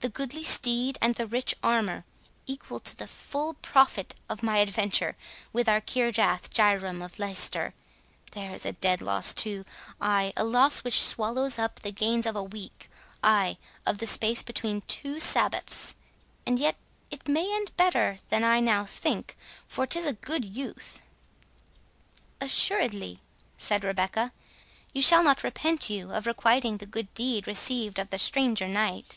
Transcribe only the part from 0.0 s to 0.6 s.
The goodly